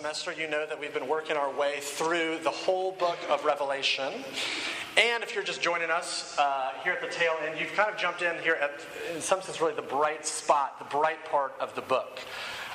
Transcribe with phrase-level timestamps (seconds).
[0.00, 4.10] semester, you know that we've been working our way through the whole book of Revelation.
[4.96, 7.98] And if you're just joining us uh, here at the tail end, you've kind of
[7.98, 8.80] jumped in here at,
[9.14, 12.18] in some sense, really the bright spot, the bright part of the book.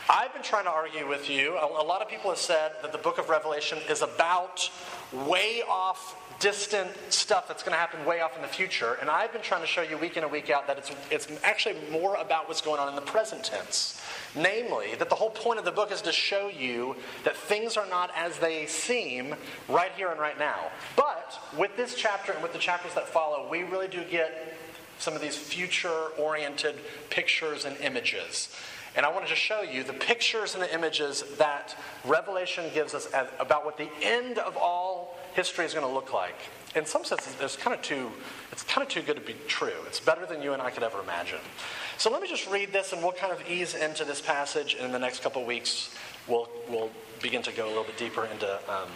[0.07, 1.53] I've been trying to argue with you.
[1.53, 4.69] A, lot of people have said that the book of Revelation is about
[5.11, 8.99] way off distant stuff that's going to happen way off in the future.
[9.01, 11.27] And I've been trying to show you week in and week out that it's, it's
[11.43, 13.99] actually more about what's going on in the present tense.
[14.35, 17.87] Namely, that the whole point of the book is to show you that things are
[17.87, 19.35] not as they seem
[19.69, 20.71] right here and right now.
[20.95, 24.57] But with this chapter and with the chapters that follow, we really do get
[24.99, 26.75] some of these future oriented
[27.09, 28.53] pictures and images.
[28.95, 31.75] And I wanted to show you the pictures and the images that
[32.05, 36.37] Revelation gives us about what the end of all history is going to look like.
[36.75, 38.11] In some senses, it's kind of too
[38.51, 39.71] it's kind of too good to be true.
[39.87, 41.39] It's better than you and I could ever imagine.
[41.97, 44.75] So let me just read this, and we'll kind of ease into this passage.
[44.75, 45.95] And in the next couple of weeks,
[46.27, 48.53] we'll we'll begin to go a little bit deeper into.
[48.69, 48.89] Um,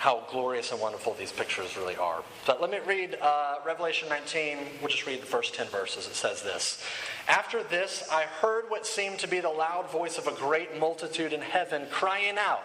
[0.00, 2.24] how glorious and wonderful these pictures really are.
[2.46, 4.56] But let me read uh, Revelation 19.
[4.80, 6.06] We'll just read the first 10 verses.
[6.06, 6.82] It says this
[7.28, 11.34] After this, I heard what seemed to be the loud voice of a great multitude
[11.34, 12.62] in heaven crying out,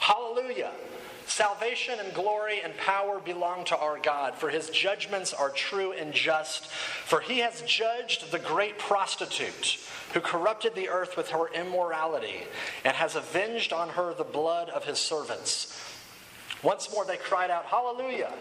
[0.00, 0.72] Hallelujah!
[1.26, 6.12] Salvation and glory and power belong to our God, for his judgments are true and
[6.12, 6.66] just.
[6.68, 9.78] For he has judged the great prostitute
[10.12, 12.44] who corrupted the earth with her immorality
[12.84, 15.80] and has avenged on her the blood of his servants.
[16.62, 18.32] Once more they cried out, Hallelujah!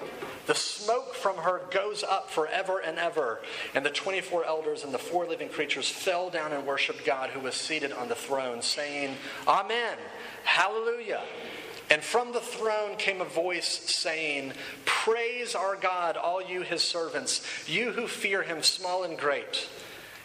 [0.45, 3.41] The smoke from her goes up forever and ever.
[3.75, 7.41] And the 24 elders and the four living creatures fell down and worshiped God who
[7.41, 9.15] was seated on the throne, saying,
[9.45, 9.97] Amen!
[10.45, 11.21] Hallelujah!
[11.93, 17.45] And from the throne came a voice saying, Praise our God, all you his servants,
[17.67, 19.69] you who fear him, small and great.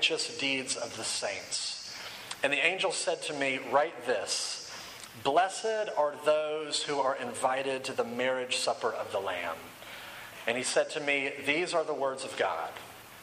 [0.00, 1.94] righteous deeds of the saints.
[2.42, 4.72] And the angel said to me, Write this
[5.22, 9.56] Blessed are those who are invited to the marriage supper of the Lamb.
[10.46, 12.70] And he said to me, These are the words of God.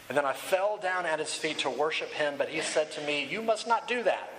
[0.07, 3.01] And then I fell down at his feet to worship him, but he said to
[3.07, 4.29] me, You must not do that.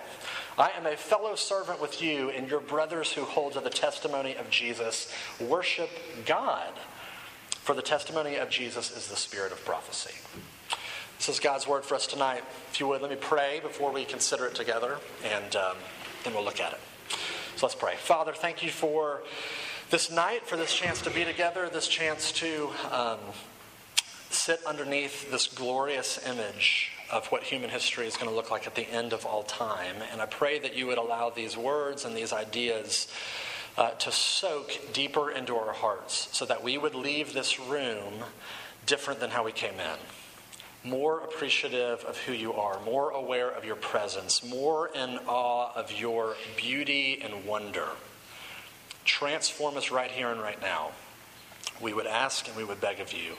[0.57, 4.35] I am a fellow servant with you and your brothers who hold to the testimony
[4.35, 5.13] of Jesus.
[5.41, 5.89] Worship
[6.25, 6.71] God,
[7.49, 10.15] for the testimony of Jesus is the spirit of prophecy.
[11.19, 12.45] This is God's word for us tonight.
[12.71, 15.75] If you would, let me pray before we consider it together, and um,
[16.23, 16.79] then we'll look at it.
[17.57, 17.95] So let's pray.
[17.97, 19.23] Father, thank you for
[19.89, 23.19] this night, for this chance to be together, this chance to um,
[24.29, 28.75] sit underneath this glorious image of what human history is going to look like at
[28.75, 29.97] the end of all time.
[30.13, 33.11] And I pray that you would allow these words and these ideas.
[33.77, 38.25] Uh, to soak deeper into our hearts so that we would leave this room
[38.85, 39.99] different than how we came in
[40.83, 45.91] more appreciative of who you are, more aware of your presence, more in awe of
[45.91, 47.87] your beauty and wonder.
[49.03, 50.91] Transform us right here and right now.
[51.81, 53.33] We would ask and we would beg of you.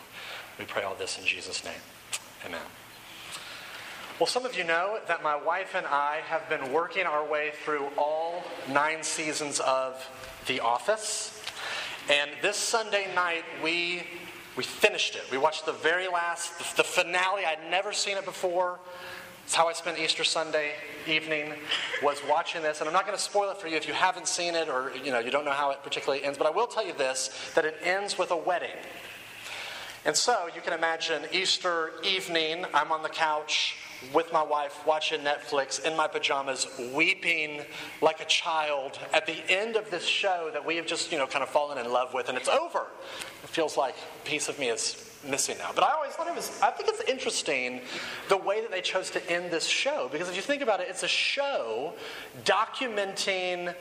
[0.58, 1.80] We pray all this in Jesus' name.
[2.44, 2.60] Amen.
[4.18, 7.52] Well, some of you know that my wife and I have been working our way
[7.64, 10.06] through all nine seasons of
[10.46, 11.42] The Office.
[12.10, 14.02] And this Sunday night, we
[14.56, 15.22] we finished it.
[15.30, 17.44] We watched the very last, the finale.
[17.44, 18.80] I'd never seen it before.
[19.44, 20.72] It's how I spent Easter Sunday
[21.08, 21.52] evening
[22.02, 22.80] was watching this.
[22.80, 24.92] And I'm not going to spoil it for you if you haven't seen it or
[25.02, 26.38] you know you don't know how it particularly ends.
[26.38, 28.76] But I will tell you this: that it ends with a wedding.
[30.04, 32.64] And so you can imagine Easter evening.
[32.72, 33.76] I'm on the couch
[34.14, 37.62] with my wife watching Netflix in my pajamas, weeping
[38.00, 41.26] like a child at the end of this show that we have just, you know,
[41.26, 42.86] kind of fallen in love with, and it's over.
[43.42, 45.70] It feels like a piece of me is missing now.
[45.74, 47.82] But I always thought it was, I think it's interesting
[48.28, 50.08] the way that they chose to end this show.
[50.10, 51.92] Because if you think about it, it's a show
[52.44, 53.74] documenting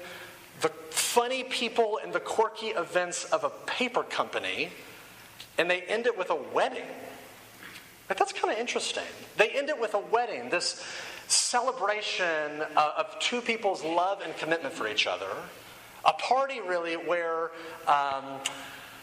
[0.62, 4.70] the funny people and the quirky events of a paper company,
[5.58, 6.84] and they end it with a wedding.
[8.10, 9.04] Like, that's kind of interesting.
[9.38, 10.84] They end it with a wedding, this
[11.28, 15.30] celebration uh, of two people's love and commitment for each other.
[16.06, 17.52] A party, really, where
[17.88, 18.40] um,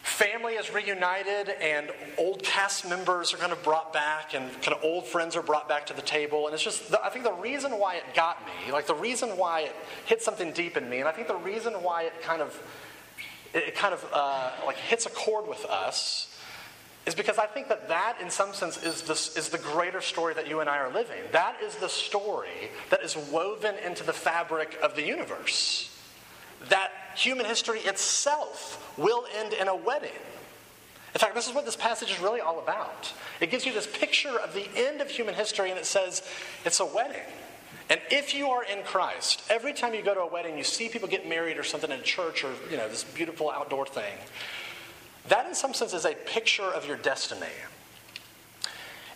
[0.02, 4.82] family is reunited and old cast members are kind of brought back and kind of
[4.82, 6.46] old friends are brought back to the table.
[6.46, 9.30] And it's just, the, I think the reason why it got me, like the reason
[9.30, 9.76] why it
[10.06, 12.60] hit something deep in me, and I think the reason why it kind of,
[13.52, 16.35] it kind of uh, like hits a chord with us
[17.06, 19.02] is because I think that that, in some sense, is,
[19.36, 21.22] is the greater story that you and I are living.
[21.32, 25.92] That is the story that is woven into the fabric of the universe
[26.68, 30.10] that human history itself will end in a wedding.
[31.14, 33.12] In fact, this is what this passage is really all about.
[33.40, 36.22] It gives you this picture of the end of human history, and it says
[36.64, 37.22] it's a wedding.
[37.88, 40.88] And if you are in Christ, every time you go to a wedding, you see
[40.88, 44.18] people get married or something in church or, you know, this beautiful outdoor thing.
[45.28, 47.46] That, in some sense, is a picture of your destiny.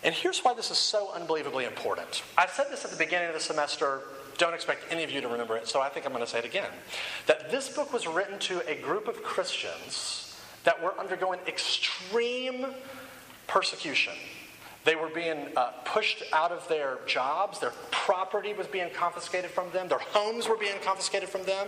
[0.03, 2.23] And here's why this is so unbelievably important.
[2.37, 4.01] I said this at the beginning of the semester
[4.37, 6.39] don't expect any of you to remember it, so I think I'm going to say
[6.39, 6.71] it again.
[7.27, 12.65] That this book was written to a group of Christians that were undergoing extreme
[13.45, 14.13] persecution.
[14.83, 19.69] They were being uh, pushed out of their jobs, their property was being confiscated from
[19.71, 21.67] them, their homes were being confiscated from them.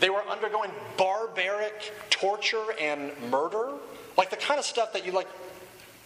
[0.00, 3.72] They were undergoing barbaric torture and murder,
[4.16, 5.28] like the kind of stuff that you like,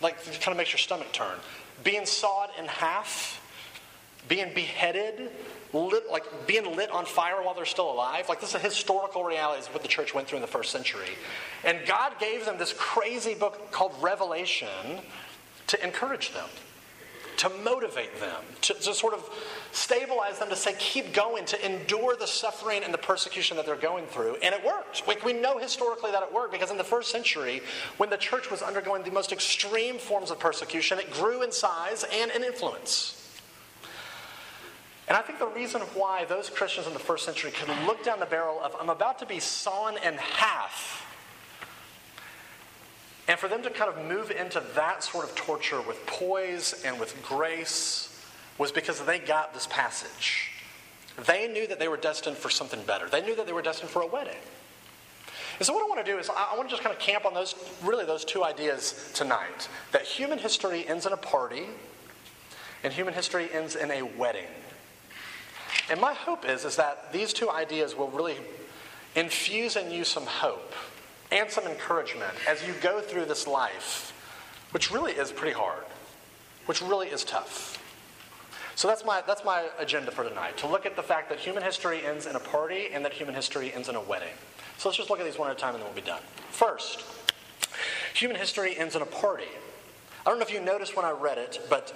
[0.00, 1.36] like kind of makes your stomach turn.
[1.84, 3.40] Being sawed in half,
[4.28, 5.30] being beheaded,
[5.72, 8.28] lit, like being lit on fire while they're still alive.
[8.28, 11.16] Like this is a historical reality what the church went through in the first century.
[11.64, 15.00] And God gave them this crazy book called Revelation
[15.68, 16.48] to encourage them,
[17.38, 19.28] to motivate them, to, to sort of
[19.72, 23.74] stabilize them, to say, keep going, to endure the suffering and the persecution that they're
[23.74, 24.36] going through.
[24.42, 25.02] And it worked.
[25.08, 27.62] We, we know historically that it worked because in the first century,
[27.96, 32.04] when the church was undergoing the most extreme forms of persecution, it grew in size
[32.12, 33.19] and in influence.
[35.08, 38.20] And I think the reason why those Christians in the first century could look down
[38.20, 41.06] the barrel of, I'm about to be sawn in half,
[43.26, 47.00] and for them to kind of move into that sort of torture with poise and
[47.00, 48.11] with grace
[48.62, 50.52] was because they got this passage.
[51.26, 53.08] They knew that they were destined for something better.
[53.08, 54.38] They knew that they were destined for a wedding.
[55.58, 57.26] And so, what I want to do is, I want to just kind of camp
[57.26, 61.64] on those, really, those two ideas tonight that human history ends in a party,
[62.84, 64.46] and human history ends in a wedding.
[65.90, 68.36] And my hope is, is that these two ideas will really
[69.16, 70.72] infuse in you some hope
[71.32, 74.12] and some encouragement as you go through this life,
[74.70, 75.84] which really is pretty hard,
[76.66, 77.81] which really is tough.
[78.74, 81.62] So that's my, that's my agenda for tonight to look at the fact that human
[81.62, 84.32] history ends in a party and that human history ends in a wedding.
[84.78, 86.22] So let's just look at these one at a time and then we'll be done.
[86.50, 87.04] First,
[88.14, 89.44] human history ends in a party.
[90.24, 91.92] I don't know if you noticed when I read it, but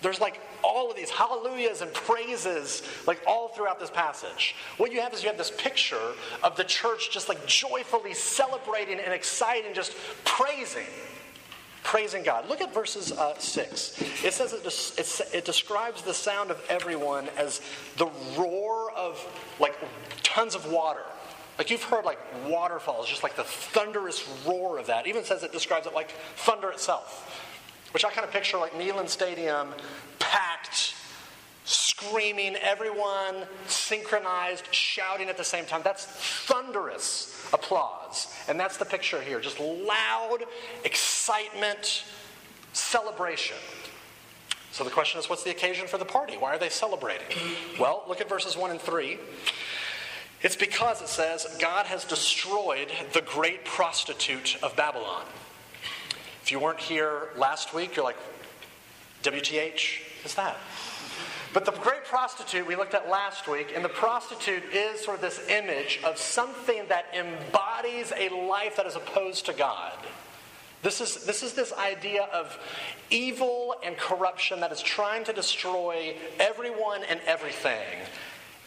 [0.00, 4.54] there's like all of these hallelujahs and praises, like all throughout this passage.
[4.76, 6.12] What you have is you have this picture
[6.42, 9.94] of the church just like joyfully celebrating and exciting, just
[10.24, 10.86] praising,
[11.88, 12.46] praising God.
[12.50, 14.02] Look at verses uh, 6.
[14.22, 17.62] It says it, des- it describes the sound of everyone as
[17.96, 19.26] the roar of
[19.58, 19.74] like
[20.22, 21.00] tons of water.
[21.56, 25.06] Like you've heard like waterfalls, just like the thunderous roar of that.
[25.06, 27.42] Even says it describes it like thunder itself.
[27.94, 29.72] Which I kind of picture like Neyland Stadium,
[30.18, 30.94] packed,
[32.00, 35.80] screaming, everyone synchronized, shouting at the same time.
[35.82, 38.32] That's thunderous applause.
[38.48, 40.38] And that's the picture here just loud
[40.84, 42.04] excitement,
[42.72, 43.56] celebration.
[44.70, 46.34] So the question is what's the occasion for the party?
[46.34, 47.26] Why are they celebrating?
[47.80, 49.18] Well, look at verses 1 and 3.
[50.42, 55.24] It's because it says God has destroyed the great prostitute of Babylon.
[56.42, 58.16] If you weren't here last week, you're like,
[59.24, 60.56] WTH is that?
[61.54, 65.22] But the great prostitute we looked at last week, and the prostitute is sort of
[65.22, 69.94] this image of something that embodies a life that is opposed to God.
[70.82, 72.56] This is, this is this idea of
[73.10, 77.98] evil and corruption that is trying to destroy everyone and everything.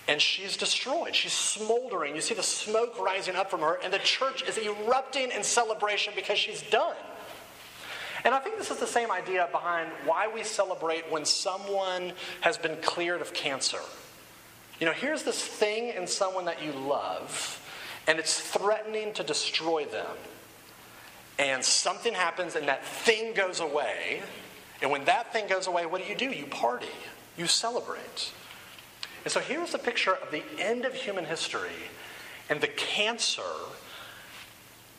[0.08, 1.16] And she's destroyed.
[1.16, 2.16] She's smoldering.
[2.16, 6.14] You see the smoke rising up from her, and the church is erupting in celebration
[6.16, 6.96] because she's done.
[8.24, 12.58] And I think this is the same idea behind why we celebrate when someone has
[12.58, 13.80] been cleared of cancer.
[14.80, 17.58] You know, here's this thing in someone that you love,
[18.08, 20.18] and it's threatening to destroy them.
[21.40, 24.22] and something happens and that thing goes away.
[24.82, 26.30] And when that thing goes away, what do you do?
[26.30, 26.86] You party,
[27.36, 28.32] you celebrate.
[29.24, 31.90] And so here's a picture of the end of human history
[32.50, 33.42] and the cancer.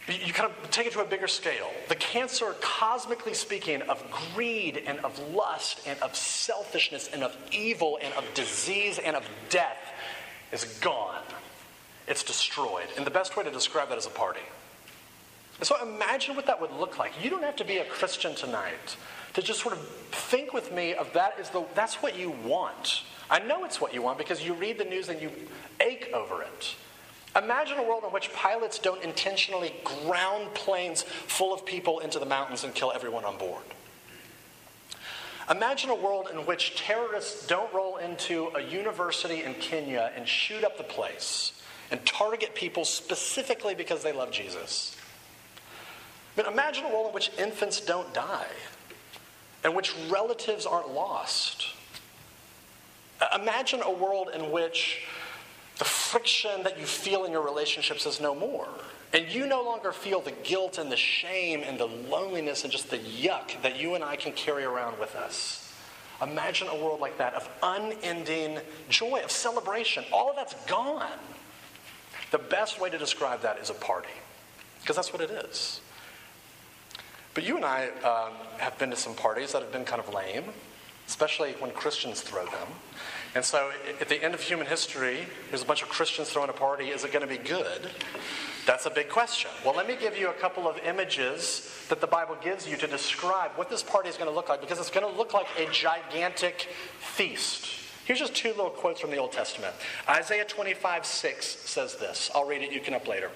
[0.09, 1.71] You kind of take it to a bigger scale.
[1.89, 4.05] The cancer, cosmically speaking, of
[4.35, 9.25] greed and of lust and of selfishness and of evil and of disease and of
[9.49, 9.79] death
[10.51, 11.23] is gone.
[12.09, 12.87] It's destroyed.
[12.97, 14.41] And the best way to describe that is a party.
[15.59, 17.13] And so imagine what that would look like.
[17.23, 18.97] You don't have to be a Christian tonight
[19.35, 23.03] to just sort of think with me of that is the that's what you want.
[23.31, 25.31] I know it's what you want because you read the news and you
[25.81, 26.75] ache over it.
[27.37, 32.27] Imagine a world in which pilots don't intentionally ground planes full of people into the
[32.27, 33.63] mountains and kill everyone on board.
[35.51, 40.63] Imagine a world in which terrorists don't roll into a university in Kenya and shoot
[40.63, 44.97] up the place and target people specifically because they love Jesus.
[46.37, 48.47] But imagine a world in which infants don't die,
[49.65, 51.67] in which relatives aren't lost.
[53.35, 55.07] Imagine a world in which
[55.79, 58.69] the friction that you feel in your relationships is no more.
[59.13, 62.91] And you no longer feel the guilt and the shame and the loneliness and just
[62.91, 65.73] the yuck that you and I can carry around with us.
[66.23, 70.05] Imagine a world like that of unending joy, of celebration.
[70.13, 71.19] All of that's gone.
[72.31, 74.09] The best way to describe that is a party,
[74.81, 75.81] because that's what it is.
[77.35, 80.15] But you and I um, have been to some parties that have been kind of
[80.15, 80.45] lame,
[81.07, 82.69] especially when Christians throw them.
[83.35, 83.71] And so
[84.01, 86.89] at the end of human history, there's a bunch of Christians throwing a party.
[86.89, 87.91] Is it going to be good?
[88.67, 89.51] That's a big question.
[89.65, 92.87] Well, let me give you a couple of images that the Bible gives you to
[92.87, 95.47] describe what this party is going to look like, because it's going to look like
[95.59, 97.67] a gigantic feast.
[98.05, 99.75] Here's just two little quotes from the Old Testament.
[100.09, 102.31] Isaiah 25, 6 says this.
[102.35, 103.31] I'll read it, you can up later.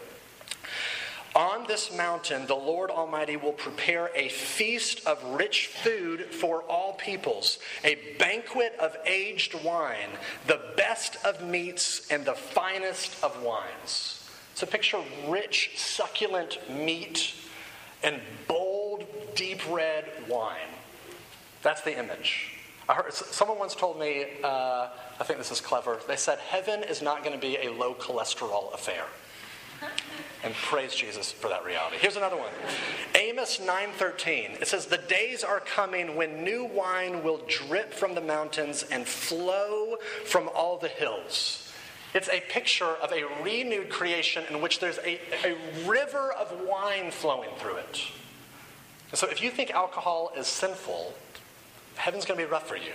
[1.36, 6.94] On this mountain, the Lord Almighty will prepare a feast of rich food for all
[6.94, 10.08] peoples, a banquet of aged wine,
[10.46, 14.26] the best of meats, and the finest of wines.
[14.54, 17.34] So picture rich, succulent meat
[18.02, 20.72] and bold, deep red wine.
[21.62, 22.54] That's the image.
[22.88, 24.88] I heard, someone once told me, uh,
[25.20, 27.92] I think this is clever, they said, Heaven is not going to be a low
[27.92, 29.04] cholesterol affair.
[30.44, 31.96] And praise Jesus for that reality.
[31.98, 32.50] Here's another one.
[33.14, 34.58] Amos 9:13.
[34.60, 39.08] It says, "The days are coming when new wine will drip from the mountains and
[39.08, 41.72] flow from all the hills."
[42.14, 47.10] It's a picture of a renewed creation in which there's a, a river of wine
[47.10, 48.00] flowing through it.
[49.10, 51.14] And so if you think alcohol is sinful,
[51.96, 52.92] heaven's going to be rough for you.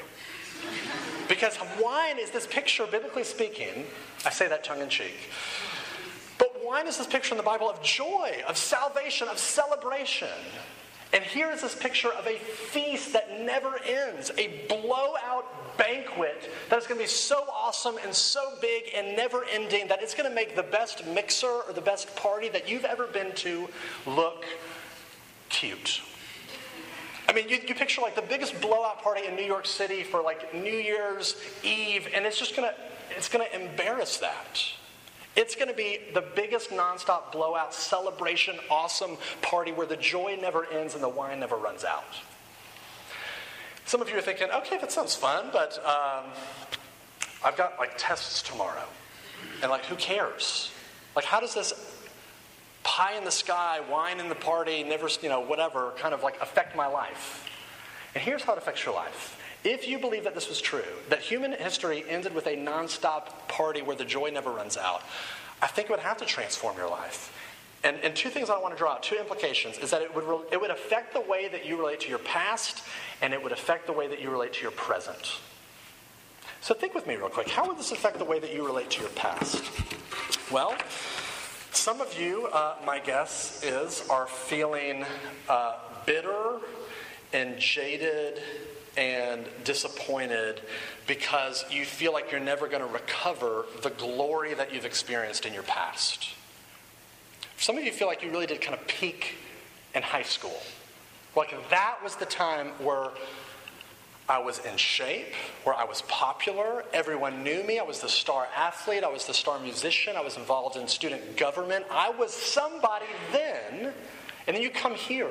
[1.28, 3.86] Because wine is this picture, biblically speaking,
[4.26, 5.16] I say that tongue in cheek,
[6.72, 10.30] wine is this picture in the Bible of joy, of salvation, of celebration.
[11.12, 16.80] And here is this picture of a feast that never ends, a blowout banquet that
[16.80, 20.30] is going to be so awesome and so big and never ending that it's going
[20.30, 23.68] to make the best mixer or the best party that you've ever been to
[24.08, 24.46] look
[25.50, 26.02] cute.
[27.28, 30.22] I mean, you, you picture like the biggest blowout party in New York City for
[30.22, 32.76] like New Year's Eve, and it's just going to
[33.18, 34.64] it's going to embarrass that.
[35.36, 40.66] It's going to be the biggest nonstop blowout celebration, awesome party where the joy never
[40.66, 42.04] ends and the wine never runs out.
[43.86, 46.26] Some of you are thinking, okay, that sounds fun, but um,
[47.44, 48.88] I've got like tests tomorrow.
[49.62, 50.72] And like, who cares?
[51.16, 51.74] Like, how does this
[52.84, 56.40] pie in the sky, wine in the party, never, you know, whatever, kind of like
[56.42, 57.48] affect my life?
[58.14, 61.20] And here's how it affects your life if you believe that this was true, that
[61.20, 65.04] human history ended with a nonstop party where the joy never runs out,
[65.62, 67.38] I think it would have to transform your life.
[67.84, 70.24] And, and two things I want to draw out, two implications, is that it would,
[70.24, 72.84] re- it would affect the way that you relate to your past,
[73.22, 75.40] and it would affect the way that you relate to your present.
[76.62, 77.50] So think with me real quick.
[77.50, 79.64] How would this affect the way that you relate to your past?
[80.52, 80.76] Well,
[81.72, 85.04] some of you, uh, my guess is, are feeling
[85.50, 86.60] uh, bitter
[87.34, 88.44] and jaded
[88.98, 90.62] and disappointed
[91.08, 95.54] because you feel like you're never going to recover the glory that you've experienced in
[95.54, 96.30] your past.
[97.58, 99.36] Some of you feel like you really did kind of peak
[99.96, 100.60] in high school.
[101.36, 103.10] Like that was the time where
[104.28, 105.34] I was in shape,
[105.64, 109.34] where I was popular, everyone knew me, I was the star athlete, I was the
[109.34, 111.86] star musician, I was involved in student government.
[111.92, 113.94] I was somebody then,
[114.48, 115.28] and then you come here,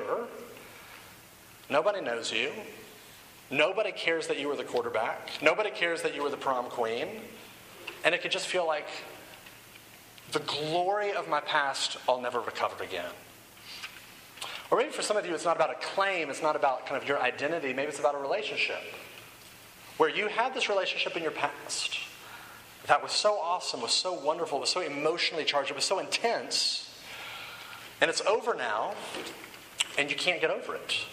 [1.69, 2.51] nobody knows you,
[3.51, 5.29] Nobody cares that you were the quarterback.
[5.41, 7.07] Nobody cares that you were the prom queen.
[8.03, 8.87] And it could just feel like
[10.31, 13.11] the glory of my past I'll never recover again.
[14.71, 16.99] Or maybe for some of you, it's not about a claim, it's not about kind
[16.99, 18.81] of your identity, maybe it's about a relationship.
[19.97, 21.97] Where you had this relationship in your past
[22.87, 26.89] that was so awesome, was so wonderful, was so emotionally charged, it was so intense,
[27.99, 28.93] and it's over now,
[29.97, 31.05] and you can't get over it.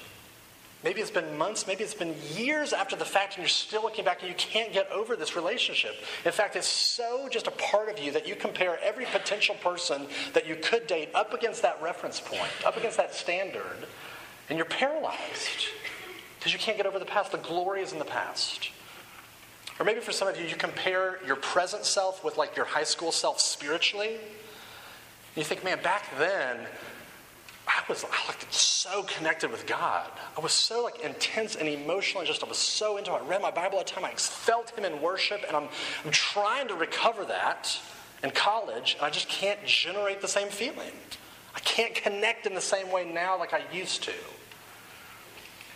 [0.85, 4.05] Maybe it's been months, maybe it's been years after the fact, and you're still looking
[4.05, 5.97] back and you can't get over this relationship.
[6.25, 10.07] In fact, it's so just a part of you that you compare every potential person
[10.35, 13.87] that you could date up against that reference point, up against that standard,
[14.49, 15.67] and you're paralyzed
[16.39, 17.33] because you can't get over the past.
[17.33, 18.71] The glory is in the past.
[19.81, 22.85] Or maybe for some of you, you compare your present self with like your high
[22.85, 24.15] school self spiritually.
[24.15, 26.67] And You think, man, back then,
[27.69, 30.11] I was like so connected with God.
[30.37, 33.23] I was so like intense and emotional and just I was so into it.
[33.23, 34.07] I read my Bible all the time.
[34.07, 35.69] I felt him in worship and I'm,
[36.05, 37.79] I'm trying to recover that
[38.25, 40.93] in college and I just can't generate the same feeling.
[41.55, 44.13] I can't connect in the same way now like I used to.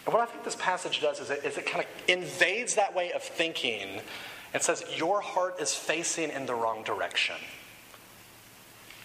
[0.06, 2.94] And what I think this passage does is it, is it kind of invades that
[2.94, 4.00] way of thinking
[4.54, 7.36] and says, Your heart is facing in the wrong direction.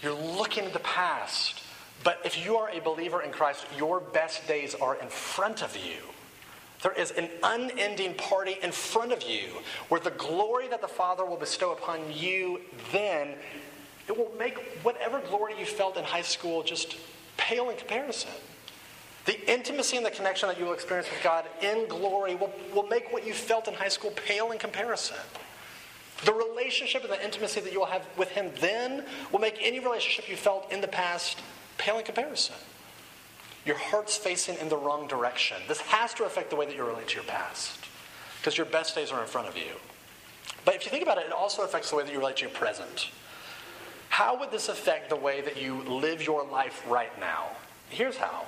[0.02, 1.62] You're looking at the past.
[2.04, 5.76] But if you are a believer in Christ, your best days are in front of
[5.76, 6.02] you.
[6.82, 9.48] There is an unending party in front of you
[9.88, 12.60] where the glory that the Father will bestow upon you
[12.92, 13.34] then,
[14.06, 16.96] it will make whatever glory you felt in high school just
[17.36, 18.30] pale in comparison.
[19.24, 22.86] The intimacy and the connection that you will experience with God in glory will, will
[22.86, 25.16] make what you felt in high school pale in comparison.
[26.24, 29.80] The relationship and the intimacy that you will have with Him then will make any
[29.80, 31.38] relationship you felt in the past
[31.78, 32.56] pale in comparison.
[33.64, 35.56] Your heart's facing in the wrong direction.
[35.68, 37.78] This has to affect the way that you relate to your past
[38.38, 39.72] because your best days are in front of you.
[40.64, 42.42] But if you think about it, it also affects the way that you relate to
[42.42, 43.10] your present.
[44.08, 47.46] How would this affect the way that you live your life right now?
[47.90, 48.46] Here's how.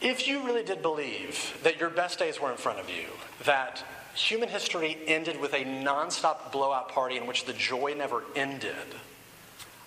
[0.00, 3.06] If you really did believe that your best days were in front of you,
[3.44, 8.94] that human history ended with a nonstop blowout party in which the joy never ended,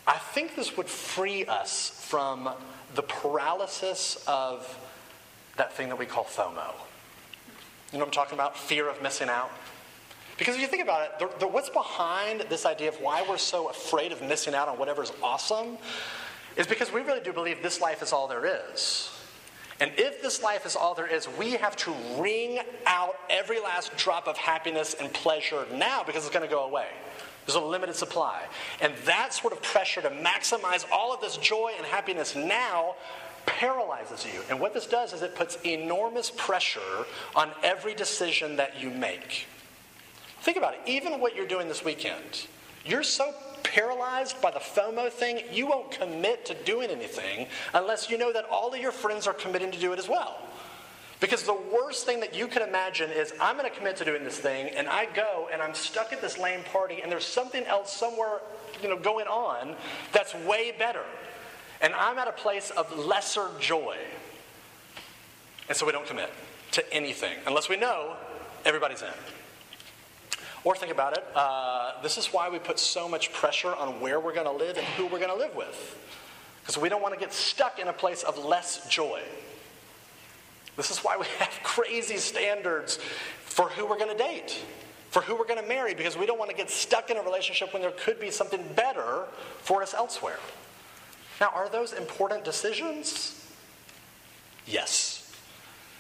[0.08, 2.50] I think this would free us from
[2.96, 4.80] the paralysis of
[5.58, 6.74] that thing that we call FOMO.
[7.92, 8.58] You know what I'm talking about?
[8.58, 9.52] Fear of missing out.
[10.38, 13.38] Because if you think about it, the, the, what's behind this idea of why we're
[13.38, 15.78] so afraid of missing out on whatever's awesome
[16.56, 19.10] is because we really do believe this life is all there is.
[19.80, 23.96] And if this life is all there is, we have to wring out every last
[23.96, 26.88] drop of happiness and pleasure now because it's going to go away.
[27.48, 28.44] There's a limited supply.
[28.82, 32.96] And that sort of pressure to maximize all of this joy and happiness now
[33.46, 34.42] paralyzes you.
[34.50, 37.06] And what this does is it puts enormous pressure
[37.36, 39.48] on every decision that you make.
[40.42, 40.82] Think about it.
[40.86, 42.48] Even what you're doing this weekend,
[42.86, 43.34] you're so
[43.64, 48.46] paralyzed by the FOMO thing, you won't commit to doing anything unless you know that
[48.52, 50.38] all of your friends are committing to do it as well.
[51.20, 54.24] Because the worst thing that you could imagine is I'm going to commit to doing
[54.24, 57.64] this thing, and I go and I'm stuck at this lame party, and there's something
[57.66, 58.40] else somewhere,
[58.84, 59.76] you know, going on
[60.12, 61.04] that's way better.
[61.82, 63.98] And I'm at a place of lesser joy.
[65.68, 66.32] And so we don't commit
[66.72, 68.16] to anything unless we know
[68.66, 69.10] everybody's in.
[70.64, 74.20] Or think about it uh, this is why we put so much pressure on where
[74.20, 75.98] we're going to live and who we're going to live with.
[76.62, 79.22] Because we don't want to get stuck in a place of less joy.
[80.78, 82.98] This is why we have crazy standards
[83.40, 84.64] for who we're going to date,
[85.10, 87.22] for who we're going to marry, because we don't want to get stuck in a
[87.22, 89.26] relationship when there could be something better
[89.64, 90.40] for us elsewhere.
[91.42, 93.34] Now, are those important decisions?
[94.66, 95.24] Yes.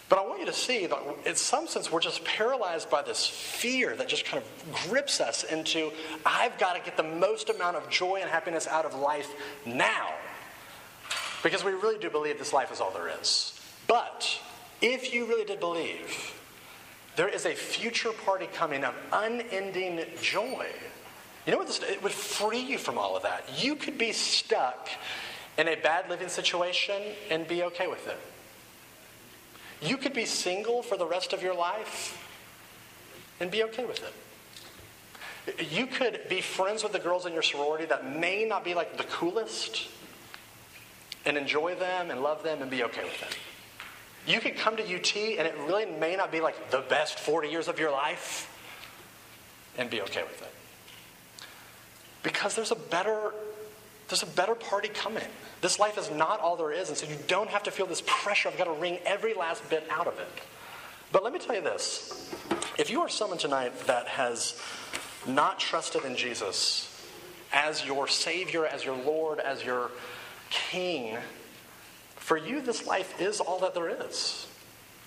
[0.10, 3.28] But I want you to see that in some sense we're just paralyzed by this
[3.28, 5.92] fear that just kind of grips us into
[6.26, 9.30] I've got to get the most amount of joy and happiness out of life
[9.66, 10.14] now.
[11.44, 13.60] Because we really do believe this life is all there is.
[13.86, 14.40] But
[14.82, 16.34] if you really did believe,
[17.16, 20.68] there is a future party coming of unending joy.
[21.46, 21.68] You know what?
[21.68, 23.44] This, it would free you from all of that.
[23.64, 24.90] You could be stuck
[25.58, 28.20] in a bad living situation and be okay with it.
[29.82, 32.24] You could be single for the rest of your life
[33.40, 35.66] and be okay with it.
[35.72, 38.98] You could be friends with the girls in your sorority that may not be like
[38.98, 39.88] the coolest
[41.26, 43.38] and enjoy them and love them and be okay with it.
[44.28, 47.48] You could come to UT and it really may not be like the best 40
[47.48, 48.54] years of your life
[49.78, 50.54] and be okay with it.
[52.24, 53.32] Because there's a better
[54.10, 55.24] there's a better party coming.
[55.60, 58.02] This life is not all there is, and so you don't have to feel this
[58.06, 58.48] pressure.
[58.48, 60.30] I've got to wring every last bit out of it.
[61.12, 62.34] But let me tell you this
[62.78, 64.62] if you are someone tonight that has
[65.26, 66.94] not trusted in Jesus
[67.52, 69.92] as your Savior, as your Lord, as your
[70.50, 71.18] King,
[72.28, 74.48] For you, this life is all that there is.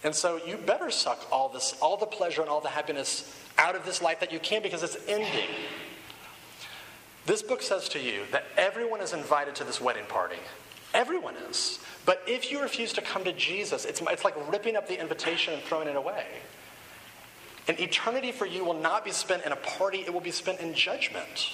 [0.03, 3.77] And so you better suck all this, all the pleasure and all the happiness out
[3.77, 5.51] of this life that you can because it's ending.
[7.27, 10.39] This book says to you that everyone is invited to this wedding party.
[10.95, 11.79] Everyone is.
[12.07, 15.53] But if you refuse to come to Jesus, it's, it's like ripping up the invitation
[15.53, 16.25] and throwing it away.
[17.69, 20.61] And eternity for you will not be spent in a party, it will be spent
[20.61, 21.51] in judgment.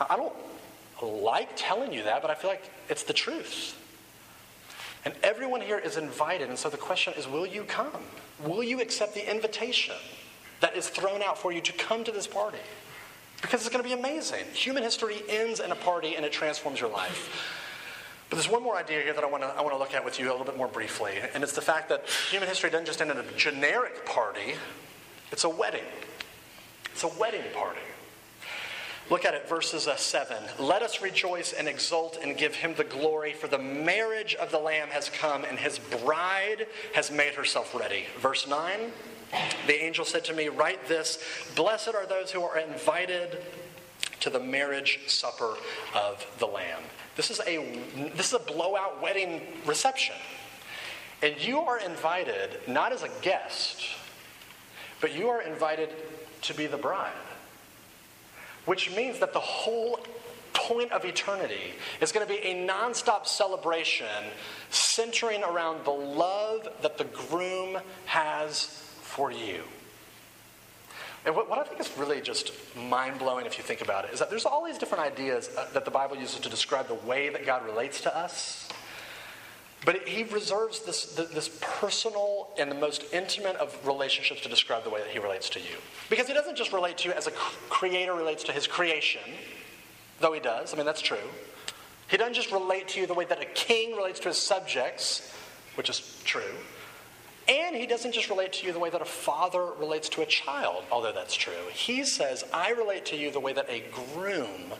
[0.00, 0.34] Now, I don't
[1.02, 3.80] like telling you that, but I feel like it's the truth.
[5.04, 8.02] And everyone here is invited, and so the question is will you come?
[8.44, 9.96] Will you accept the invitation
[10.60, 12.58] that is thrown out for you to come to this party?
[13.42, 14.44] Because it's going to be amazing.
[14.54, 17.60] Human history ends in a party and it transforms your life.
[18.30, 20.04] But there's one more idea here that I want to I want to look at
[20.04, 22.86] with you a little bit more briefly, and it's the fact that human history doesn't
[22.86, 24.54] just end in a generic party;
[25.30, 25.84] it's a wedding.
[26.90, 27.80] It's a wedding party.
[29.10, 30.36] Look at it, verses uh, 7.
[30.58, 34.58] Let us rejoice and exult and give him the glory, for the marriage of the
[34.58, 38.04] Lamb has come, and his bride has made herself ready.
[38.18, 38.92] Verse 9.
[39.66, 41.18] The angel said to me, Write this
[41.54, 43.38] Blessed are those who are invited
[44.20, 45.54] to the marriage supper
[45.94, 46.82] of the Lamb.
[47.16, 47.78] This is a,
[48.16, 50.16] this is a blowout wedding reception.
[51.22, 53.82] And you are invited not as a guest,
[55.00, 55.90] but you are invited
[56.42, 57.12] to be the bride.
[58.66, 60.00] Which means that the whole
[60.52, 64.06] point of eternity is going to be a nonstop celebration
[64.70, 68.66] centering around the love that the groom has
[69.02, 69.62] for you.
[71.26, 74.18] And what, I think is really just mind blowing if you think about it is
[74.18, 77.30] that there's all these different ideas uh, that the Bible uses to describe the way
[77.30, 78.68] that God relates to us.
[79.84, 84.90] But he reserves this, this personal and the most intimate of relationships to describe the
[84.90, 85.76] way that he relates to you.
[86.08, 87.32] Because he doesn't just relate to you as a
[87.68, 89.20] creator relates to his creation,
[90.20, 90.72] though he does.
[90.72, 91.18] I mean, that's true.
[92.08, 95.32] He doesn't just relate to you the way that a king relates to his subjects,
[95.74, 96.42] which is true.
[97.46, 100.26] And he doesn't just relate to you the way that a father relates to a
[100.26, 101.52] child, although that's true.
[101.72, 104.72] He says, I relate to you the way that a groom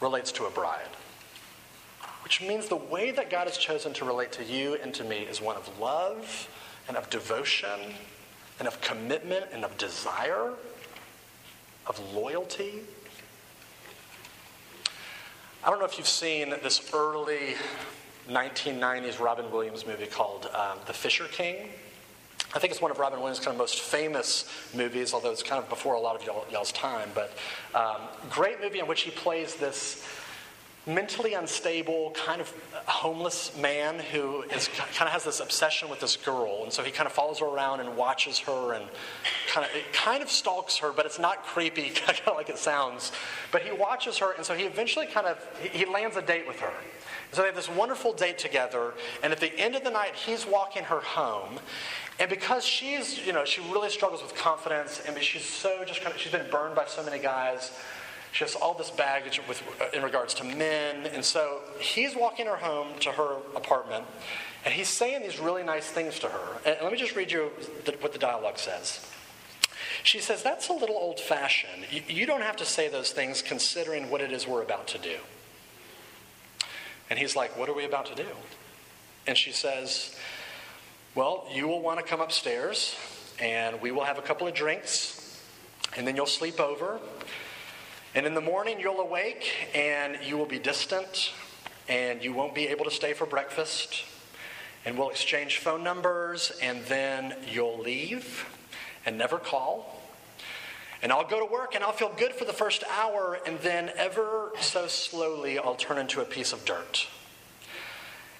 [0.00, 0.80] relates to a bride.
[2.30, 5.22] Which means the way that God has chosen to relate to you and to me
[5.22, 6.48] is one of love
[6.86, 7.92] and of devotion
[8.60, 10.52] and of commitment and of desire,
[11.88, 12.82] of loyalty.
[15.64, 17.56] I don't know if you've seen this early
[18.28, 21.70] 1990s Robin Williams movie called um, The Fisher King.
[22.54, 25.60] I think it's one of Robin Williams' kind of most famous movies, although it's kind
[25.60, 27.08] of before a lot of y'all, y'all's time.
[27.12, 27.32] But
[27.74, 30.04] um, great movie in which he plays this
[30.86, 32.52] mentally unstable, kind of
[32.86, 36.90] homeless man who is kind of has this obsession with this girl, and so he
[36.90, 38.84] kind of follows her around and watches her and
[39.48, 42.58] kind of it kind of stalks her, but it's not creepy, kind of like it
[42.58, 43.12] sounds.
[43.52, 46.60] But he watches her, and so he eventually kind of he lands a date with
[46.60, 46.72] her.
[46.72, 50.14] And So they have this wonderful date together, and at the end of the night,
[50.14, 51.60] he's walking her home,
[52.18, 56.14] and because she's, you know, she really struggles with confidence, and she's so just kind
[56.14, 57.72] of, she's been burned by so many guys.
[58.32, 61.06] She has all this baggage with, uh, in regards to men.
[61.06, 64.04] And so he's walking her home to her apartment,
[64.64, 66.60] and he's saying these really nice things to her.
[66.64, 67.50] And let me just read you
[68.00, 69.06] what the dialogue says.
[70.02, 71.86] She says, That's a little old fashioned.
[71.90, 74.98] You, you don't have to say those things considering what it is we're about to
[74.98, 75.16] do.
[77.08, 78.28] And he's like, What are we about to do?
[79.26, 80.16] And she says,
[81.14, 82.96] well, you will want to come upstairs
[83.40, 85.42] and we will have a couple of drinks
[85.96, 87.00] and then you'll sleep over.
[88.12, 91.32] And in the morning, you'll awake and you will be distant
[91.88, 94.04] and you won't be able to stay for breakfast.
[94.84, 98.46] And we'll exchange phone numbers and then you'll leave
[99.06, 100.02] and never call.
[101.02, 103.92] And I'll go to work and I'll feel good for the first hour and then
[103.96, 107.06] ever so slowly I'll turn into a piece of dirt.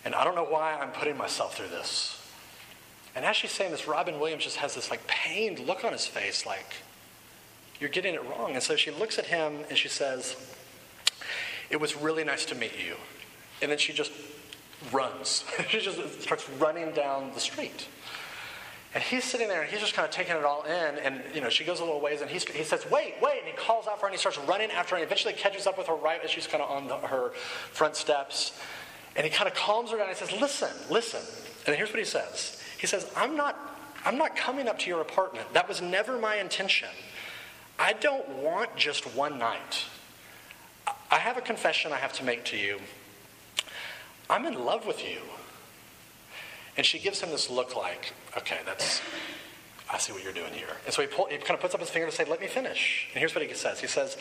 [0.04, 2.20] And I don't know why I'm putting myself through this.
[3.14, 6.06] And as she's saying this, Robin Williams just has this like pained look on his
[6.06, 6.74] face, like,
[7.80, 8.52] you're getting it wrong.
[8.52, 10.36] And so she looks at him and she says,
[11.70, 12.96] It was really nice to meet you.
[13.62, 14.12] And then she just
[14.92, 15.44] runs.
[15.68, 17.88] she just starts running down the street.
[18.92, 20.98] And he's sitting there and he's just kind of taking it all in.
[20.98, 23.38] And, you know, she goes a little ways and he, he says, wait, wait.
[23.38, 25.66] And he calls out for her and he starts running after her and eventually catches
[25.66, 27.30] up with her right as she's kind of on the, her
[27.72, 28.58] front steps.
[29.14, 31.20] And he kind of calms her down and he says, listen, listen.
[31.66, 33.56] And here's what he says he says, I'm not,
[34.04, 35.52] I'm not coming up to your apartment.
[35.52, 36.88] That was never my intention.
[37.80, 39.86] I don't want just one night.
[41.10, 42.78] I have a confession I have to make to you.
[44.28, 45.20] I'm in love with you.
[46.76, 49.00] And she gives him this look like, okay, that's,
[49.90, 50.68] I see what you're doing here.
[50.84, 52.48] And so he, pull, he kind of puts up his finger to say, let me
[52.48, 53.08] finish.
[53.14, 54.18] And here's what he says He says,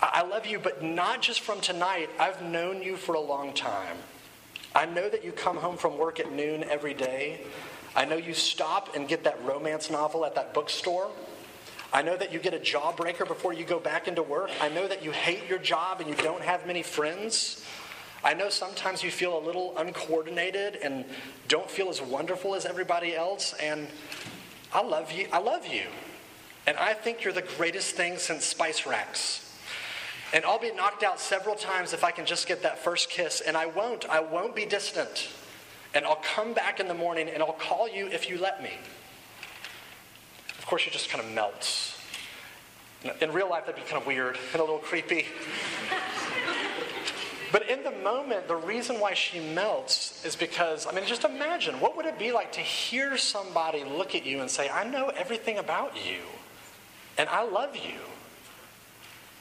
[0.00, 2.08] I love you, but not just from tonight.
[2.18, 3.98] I've known you for a long time.
[4.74, 7.42] I know that you come home from work at noon every day.
[7.94, 11.10] I know you stop and get that romance novel at that bookstore.
[11.94, 14.50] I know that you get a jawbreaker before you go back into work.
[14.60, 17.64] I know that you hate your job and you don't have many friends.
[18.24, 21.04] I know sometimes you feel a little uncoordinated and
[21.46, 23.54] don't feel as wonderful as everybody else.
[23.60, 23.86] And
[24.72, 25.28] I love you.
[25.32, 25.84] I love you.
[26.66, 29.56] And I think you're the greatest thing since Spice Racks.
[30.32, 33.40] And I'll be knocked out several times if I can just get that first kiss.
[33.40, 34.04] And I won't.
[34.10, 35.28] I won't be distant.
[35.94, 38.72] And I'll come back in the morning and I'll call you if you let me.
[40.64, 42.00] Of course, she just kind of melts.
[43.20, 45.26] In real life, that'd be kind of weird and a little creepy.
[47.52, 51.80] but in the moment, the reason why she melts is because, I mean, just imagine
[51.80, 55.08] what would it be like to hear somebody look at you and say, I know
[55.08, 56.20] everything about you,
[57.18, 58.00] and I love you.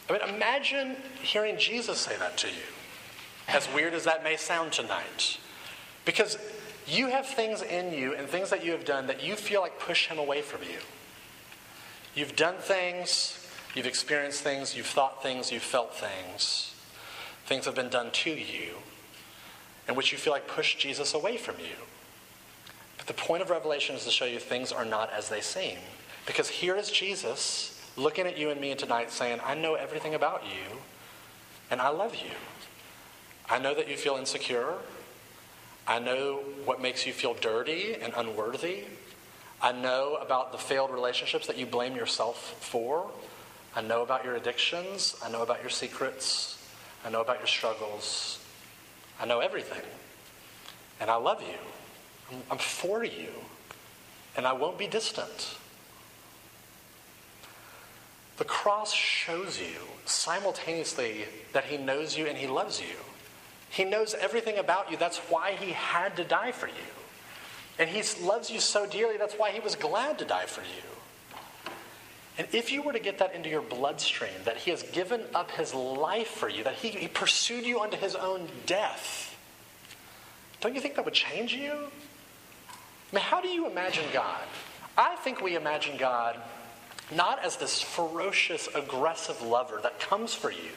[0.09, 2.67] I mean, imagine hearing Jesus say that to you,
[3.47, 5.37] as weird as that may sound tonight.
[6.03, 6.37] Because
[6.85, 9.79] you have things in you and things that you have done that you feel like
[9.79, 10.79] push him away from you.
[12.15, 16.73] You've done things, you've experienced things, you've thought things, you've felt things.
[17.45, 18.75] Things have been done to you
[19.87, 21.75] in which you feel like push Jesus away from you.
[22.97, 25.77] But the point of Revelation is to show you things are not as they seem.
[26.25, 30.43] Because here is Jesus looking at you and me tonight saying, I know everything about
[30.43, 30.77] you,
[31.69, 32.31] and I love you.
[33.49, 34.75] I know that you feel insecure.
[35.85, 38.83] I know what makes you feel dirty and unworthy.
[39.63, 43.09] I know about the failed relationships that you blame yourself for.
[43.73, 45.15] I know about your addictions.
[45.23, 46.61] I know about your secrets.
[47.05, 48.43] I know about your struggles.
[49.21, 49.81] I know everything.
[50.99, 52.37] And I love you.
[52.51, 53.29] I'm, for you.
[54.35, 55.55] And I won't be distant.
[58.35, 62.97] The cross shows you simultaneously that He knows you and He loves you.
[63.69, 64.97] He knows everything about you.
[64.97, 67.02] That's why He had to die for you.
[67.83, 71.73] And He loves you so dearly, that's why He was glad to die for you.
[72.37, 75.51] And if you were to get that into your bloodstream, that He has given up
[75.51, 79.35] His life for you, that He, he pursued you unto His own death,
[80.61, 81.73] don't you think that would change you?
[81.73, 84.39] I mean, how do you imagine God?
[84.97, 86.39] I think we imagine God
[87.13, 90.71] not as this ferocious, aggressive lover that comes for you,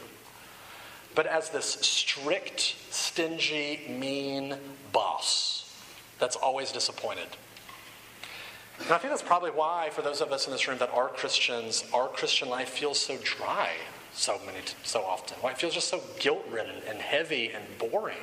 [1.14, 4.56] but as this strict, stingy, mean
[4.90, 5.65] boss
[6.18, 7.28] that's always disappointed.
[8.78, 11.08] And I think that's probably why, for those of us in this room that are
[11.08, 13.70] Christians, our Christian life feels so dry
[14.16, 15.36] so many, so often.
[15.40, 18.16] Why it feels just so guilt-ridden and heavy and boring,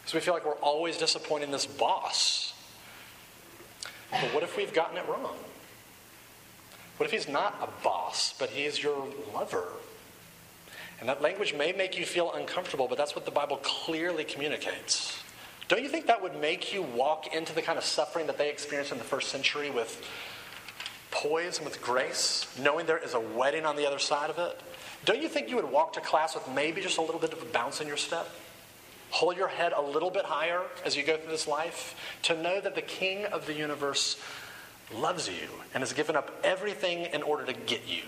[0.00, 2.54] because we feel like we're always disappointing this boss.
[4.10, 5.36] But what if we've gotten it wrong?
[6.96, 9.64] What if he's not a boss, but he's your lover?
[11.00, 15.22] And that language may make you feel uncomfortable, but that's what the Bible clearly communicates.
[15.72, 18.50] Don't you think that would make you walk into the kind of suffering that they
[18.50, 20.06] experienced in the first century with
[21.10, 24.60] poise and with grace, knowing there is a wedding on the other side of it?
[25.06, 27.40] Don't you think you would walk to class with maybe just a little bit of
[27.40, 28.28] a bounce in your step?
[29.12, 32.60] Hold your head a little bit higher as you go through this life to know
[32.60, 34.20] that the King of the universe
[34.94, 38.02] loves you and has given up everything in order to get you.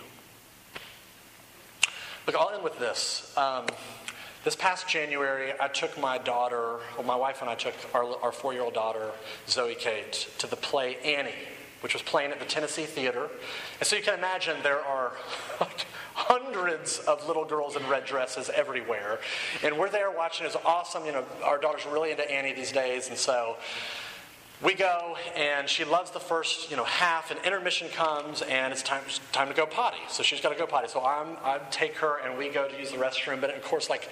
[2.26, 3.32] Look, I'll end with this.
[3.38, 3.64] Um,
[4.44, 8.30] this past January, I took my daughter, well, my wife and I took our, our
[8.30, 9.10] four year old daughter,
[9.48, 11.32] Zoe Kate, to the play Annie,
[11.80, 13.30] which was playing at the Tennessee Theater.
[13.80, 15.12] And so you can imagine there are
[15.60, 19.18] like hundreds of little girls in red dresses everywhere.
[19.62, 20.46] And we're there watching.
[20.46, 21.06] It's awesome.
[21.06, 23.08] You know, our daughter's really into Annie these days.
[23.08, 23.56] And so
[24.62, 28.82] we go and she loves the first you know half and intermission comes and it's
[28.82, 29.98] time time to go potty.
[30.08, 30.88] So she's got to go potty.
[30.88, 33.40] So I'm, i take her and we go to use the restroom.
[33.40, 34.08] But of course like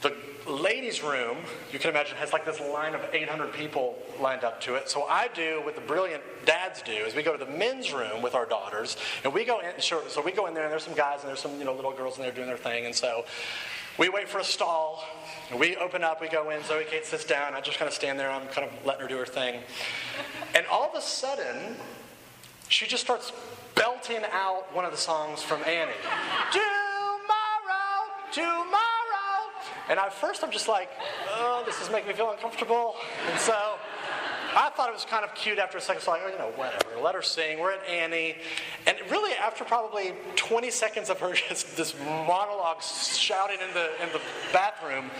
[0.00, 0.14] the
[0.48, 1.36] ladies room
[1.72, 4.88] you can imagine has like this line of 800 people lined up to it.
[4.88, 8.22] So i do what the brilliant dads do is we go to the men's room
[8.22, 10.94] with our daughters and we go in so we go in there and there's some
[10.94, 12.86] guys and there's some you know little girls in there doing their thing.
[12.86, 13.24] And so
[14.00, 15.04] we wait for a stall.
[15.54, 16.64] We open up, we go in.
[16.64, 17.54] Zoe Kate sits down.
[17.54, 18.30] I just kind of stand there.
[18.30, 19.60] I'm kind of letting her do her thing.
[20.54, 21.76] And all of a sudden,
[22.68, 23.30] she just starts
[23.74, 25.92] belting out one of the songs from Annie.
[26.50, 28.80] tomorrow, tomorrow.
[29.90, 30.88] And at first, I'm just like,
[31.28, 32.94] oh, this is making me feel uncomfortable.
[33.30, 33.69] And so
[34.56, 36.02] I thought it was kind of cute after a second.
[36.02, 37.00] So like, oh, you know, whatever.
[37.00, 37.60] Let her sing.
[37.60, 38.36] We're at Annie,
[38.86, 41.94] and really after probably 20 seconds of her just this
[42.26, 44.20] monologue shouting in the in the
[44.52, 45.10] bathroom,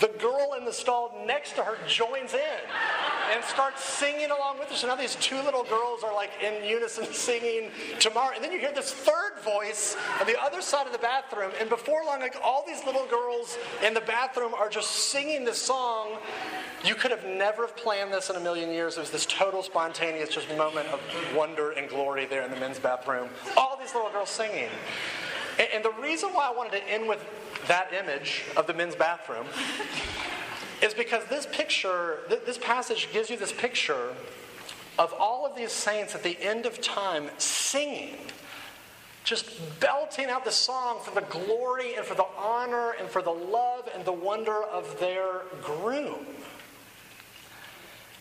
[0.00, 2.40] the girl in the stall next to her joins in
[3.32, 4.76] and starts singing along with her.
[4.76, 7.70] So now these two little girls are like in unison singing
[8.00, 11.52] tomorrow, and then you hear this third voice on the other side of the bathroom,
[11.58, 15.60] and before long, like all these little girls in the bathroom are just singing this
[15.60, 16.18] song.
[16.84, 18.73] You could have never planned this in a million years.
[18.78, 21.00] It was this total spontaneous just moment of
[21.34, 23.28] wonder and glory there in the men's bathroom.
[23.56, 24.68] All these little girls singing.
[25.58, 27.24] And, and the reason why I wanted to end with
[27.68, 29.46] that image of the men's bathroom
[30.82, 34.14] is because this picture, th- this passage gives you this picture
[34.98, 38.16] of all of these saints at the end of time singing
[39.24, 43.30] just belting out the song for the glory and for the honor and for the
[43.30, 46.26] love and the wonder of their groom.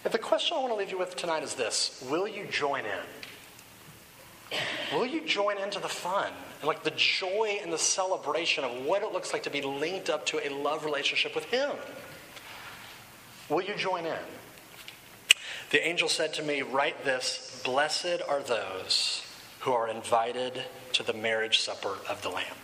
[0.03, 2.83] And the question I want to leave you with tonight is this Will you join
[2.85, 4.59] in?
[4.93, 9.01] Will you join into the fun and like the joy and the celebration of what
[9.01, 11.71] it looks like to be linked up to a love relationship with Him?
[13.49, 14.19] Will you join in?
[15.71, 19.25] The angel said to me, Write this Blessed are those
[19.61, 22.55] who are invited to the marriage supper of the Lamb.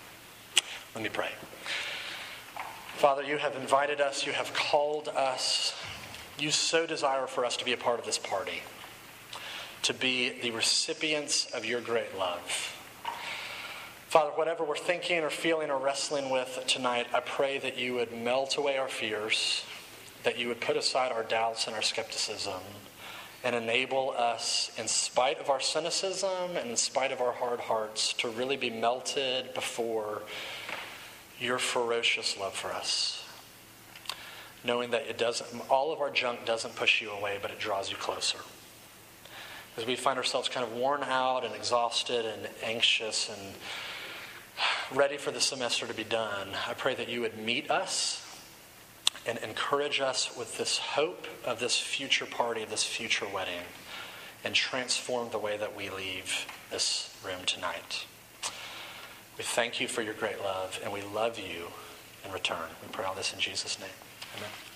[0.93, 1.31] Let me pray.
[2.95, 5.73] Father, you have invited us, you have called us.
[6.39, 8.63] You so desire for us to be a part of this party,
[9.81, 12.75] to be the recipients of your great love.
[14.07, 18.13] Father, whatever we're thinking or feeling or wrestling with tonight, I pray that you would
[18.13, 19.65] melt away our fears,
[20.23, 22.61] that you would put aside our doubts and our skepticism,
[23.43, 28.13] and enable us, in spite of our cynicism and in spite of our hard hearts,
[28.13, 30.21] to really be melted before
[31.37, 33.18] your ferocious love for us.
[34.63, 37.89] Knowing that it doesn't, all of our junk doesn't push you away, but it draws
[37.89, 38.39] you closer.
[39.77, 43.53] As we find ourselves kind of worn out and exhausted and anxious and
[44.97, 48.25] ready for the semester to be done, I pray that you would meet us
[49.25, 53.61] and encourage us with this hope of this future party, of this future wedding,
[54.43, 58.05] and transform the way that we leave this room tonight.
[59.37, 61.67] We thank you for your great love, and we love you
[62.25, 62.67] in return.
[62.81, 63.89] We pray all this in Jesus' name.
[64.37, 64.68] Amen.